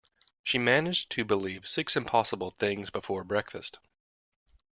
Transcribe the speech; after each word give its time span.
She 0.41 0.57
managed 0.57 1.11
to 1.11 1.23
believe 1.23 1.67
six 1.67 1.95
impossible 1.95 2.49
things 2.49 2.89
before 2.89 3.23
breakfast 3.23 3.77